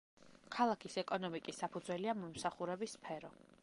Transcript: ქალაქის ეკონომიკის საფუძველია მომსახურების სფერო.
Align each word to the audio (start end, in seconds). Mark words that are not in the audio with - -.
ქალაქის 0.55 0.97
ეკონომიკის 1.03 1.63
საფუძველია 1.65 2.19
მომსახურების 2.25 2.99
სფერო. 3.01 3.37